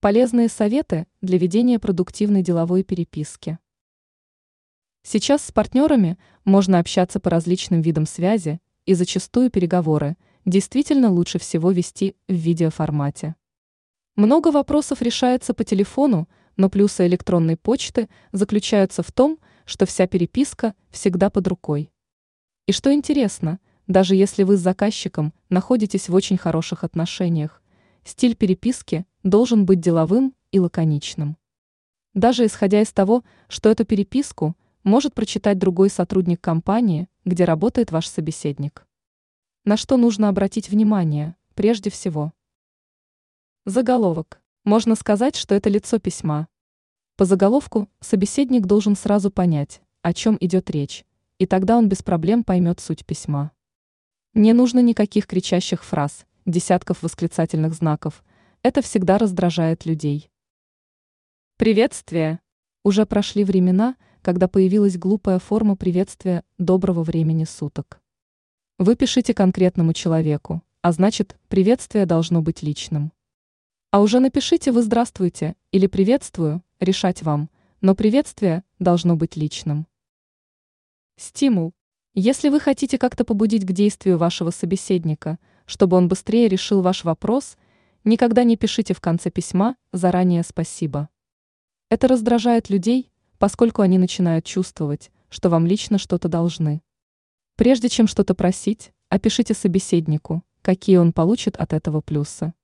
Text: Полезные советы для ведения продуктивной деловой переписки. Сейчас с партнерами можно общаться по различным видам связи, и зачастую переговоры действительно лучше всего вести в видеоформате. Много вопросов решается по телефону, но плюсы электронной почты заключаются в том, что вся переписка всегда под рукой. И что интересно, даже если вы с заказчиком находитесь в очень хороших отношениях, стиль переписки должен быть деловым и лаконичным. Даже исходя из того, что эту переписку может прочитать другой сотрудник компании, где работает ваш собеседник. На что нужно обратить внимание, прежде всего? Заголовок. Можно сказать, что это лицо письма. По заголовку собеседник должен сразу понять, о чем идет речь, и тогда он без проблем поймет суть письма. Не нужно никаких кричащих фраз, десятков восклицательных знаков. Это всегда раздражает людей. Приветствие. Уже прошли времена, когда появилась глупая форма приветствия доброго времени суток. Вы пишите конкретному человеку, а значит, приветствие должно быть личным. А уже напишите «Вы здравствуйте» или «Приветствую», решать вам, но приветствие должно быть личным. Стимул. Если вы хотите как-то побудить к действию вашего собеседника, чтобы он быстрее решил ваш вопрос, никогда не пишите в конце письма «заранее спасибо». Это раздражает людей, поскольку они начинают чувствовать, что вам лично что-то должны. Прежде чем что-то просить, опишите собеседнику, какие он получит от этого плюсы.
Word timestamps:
Полезные 0.00 0.48
советы 0.48 1.08
для 1.22 1.38
ведения 1.38 1.80
продуктивной 1.80 2.44
деловой 2.44 2.84
переписки. 2.84 3.58
Сейчас 5.02 5.44
с 5.44 5.50
партнерами 5.50 6.18
можно 6.44 6.78
общаться 6.78 7.18
по 7.18 7.30
различным 7.30 7.80
видам 7.80 8.06
связи, 8.06 8.60
и 8.86 8.94
зачастую 8.94 9.50
переговоры 9.50 10.16
действительно 10.44 11.10
лучше 11.10 11.40
всего 11.40 11.72
вести 11.72 12.14
в 12.28 12.32
видеоформате. 12.32 13.34
Много 14.14 14.52
вопросов 14.52 15.02
решается 15.02 15.52
по 15.52 15.64
телефону, 15.64 16.28
но 16.56 16.70
плюсы 16.70 17.04
электронной 17.04 17.56
почты 17.56 18.08
заключаются 18.30 19.02
в 19.02 19.10
том, 19.10 19.40
что 19.64 19.84
вся 19.84 20.06
переписка 20.06 20.74
всегда 20.90 21.28
под 21.28 21.48
рукой. 21.48 21.90
И 22.66 22.72
что 22.72 22.94
интересно, 22.94 23.58
даже 23.88 24.14
если 24.14 24.44
вы 24.44 24.58
с 24.58 24.60
заказчиком 24.60 25.34
находитесь 25.48 26.08
в 26.08 26.14
очень 26.14 26.38
хороших 26.38 26.84
отношениях, 26.84 27.60
стиль 28.08 28.34
переписки 28.34 29.04
должен 29.22 29.66
быть 29.66 29.80
деловым 29.80 30.34
и 30.50 30.58
лаконичным. 30.58 31.36
Даже 32.14 32.46
исходя 32.46 32.80
из 32.80 32.90
того, 32.90 33.22
что 33.48 33.68
эту 33.68 33.84
переписку 33.84 34.56
может 34.82 35.14
прочитать 35.14 35.58
другой 35.58 35.90
сотрудник 35.90 36.40
компании, 36.40 37.08
где 37.26 37.44
работает 37.44 37.92
ваш 37.92 38.08
собеседник. 38.08 38.86
На 39.66 39.76
что 39.76 39.98
нужно 39.98 40.30
обратить 40.30 40.70
внимание, 40.70 41.36
прежде 41.54 41.90
всего? 41.90 42.32
Заголовок. 43.66 44.40
Можно 44.64 44.94
сказать, 44.94 45.36
что 45.36 45.54
это 45.54 45.68
лицо 45.68 45.98
письма. 45.98 46.48
По 47.16 47.26
заголовку 47.26 47.90
собеседник 48.00 48.64
должен 48.64 48.96
сразу 48.96 49.30
понять, 49.30 49.82
о 50.00 50.14
чем 50.14 50.38
идет 50.40 50.70
речь, 50.70 51.04
и 51.38 51.44
тогда 51.44 51.76
он 51.76 51.90
без 51.90 52.02
проблем 52.02 52.42
поймет 52.42 52.80
суть 52.80 53.04
письма. 53.04 53.52
Не 54.32 54.54
нужно 54.54 54.80
никаких 54.80 55.26
кричащих 55.26 55.84
фраз, 55.84 56.24
десятков 56.48 57.02
восклицательных 57.02 57.74
знаков. 57.74 58.24
Это 58.62 58.82
всегда 58.82 59.18
раздражает 59.18 59.86
людей. 59.86 60.30
Приветствие. 61.56 62.40
Уже 62.84 63.06
прошли 63.06 63.44
времена, 63.44 63.96
когда 64.22 64.48
появилась 64.48 64.96
глупая 64.96 65.38
форма 65.38 65.76
приветствия 65.76 66.44
доброго 66.56 67.02
времени 67.02 67.44
суток. 67.44 68.00
Вы 68.78 68.96
пишите 68.96 69.34
конкретному 69.34 69.92
человеку, 69.92 70.62
а 70.82 70.92
значит, 70.92 71.36
приветствие 71.48 72.06
должно 72.06 72.42
быть 72.42 72.62
личным. 72.62 73.12
А 73.90 74.00
уже 74.00 74.20
напишите 74.20 74.70
«Вы 74.72 74.82
здравствуйте» 74.82 75.56
или 75.72 75.86
«Приветствую», 75.86 76.62
решать 76.78 77.22
вам, 77.22 77.50
но 77.80 77.94
приветствие 77.94 78.64
должно 78.78 79.16
быть 79.16 79.36
личным. 79.36 79.86
Стимул. 81.16 81.72
Если 82.14 82.48
вы 82.48 82.60
хотите 82.60 82.98
как-то 82.98 83.24
побудить 83.24 83.64
к 83.64 83.72
действию 83.72 84.18
вашего 84.18 84.50
собеседника, 84.50 85.38
чтобы 85.68 85.98
он 85.98 86.08
быстрее 86.08 86.48
решил 86.48 86.80
ваш 86.80 87.04
вопрос, 87.04 87.58
никогда 88.02 88.42
не 88.42 88.56
пишите 88.56 88.94
в 88.94 89.00
конце 89.02 89.30
письма 89.30 89.76
«заранее 89.92 90.42
спасибо». 90.42 91.10
Это 91.90 92.08
раздражает 92.08 92.70
людей, 92.70 93.12
поскольку 93.38 93.82
они 93.82 93.98
начинают 93.98 94.46
чувствовать, 94.46 95.10
что 95.28 95.50
вам 95.50 95.66
лично 95.66 95.98
что-то 95.98 96.28
должны. 96.28 96.80
Прежде 97.56 97.90
чем 97.90 98.06
что-то 98.06 98.34
просить, 98.34 98.92
опишите 99.10 99.52
собеседнику, 99.52 100.42
какие 100.62 100.96
он 100.96 101.12
получит 101.12 101.56
от 101.58 101.74
этого 101.74 102.00
плюсы. 102.00 102.54